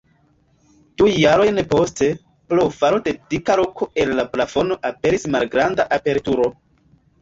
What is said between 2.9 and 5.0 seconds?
de dika roko el la plafono,